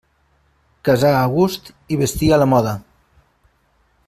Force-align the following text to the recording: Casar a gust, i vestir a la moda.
Casar 0.89 1.11
a 1.17 1.21
gust, 1.35 1.69
i 1.97 2.01
vestir 2.03 2.33
a 2.39 2.43
la 2.45 2.51
moda. 2.55 2.77